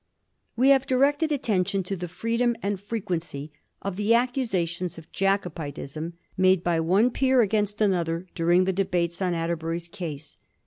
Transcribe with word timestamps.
We 0.55 0.69
have 0.69 0.87
directed 0.87 1.31
attention 1.31 1.83
to 1.83 1.95
the 1.95 2.07
freedom 2.07 2.55
and 2.63 2.81
frequency 2.81 3.51
of 3.83 3.97
the 3.97 4.15
accusations 4.15 4.97
of 4.97 5.11
Jacobitism 5.11 6.13
made 6.35 6.63
by 6.63 6.79
one 6.79 7.11
peer 7.11 7.41
against 7.41 7.79
another 7.81 8.25
during 8.33 8.63
the 8.65 8.73
debates 8.73 9.21
on 9.21 9.35
Atterbury's 9.35 9.87
case. 9.87 10.39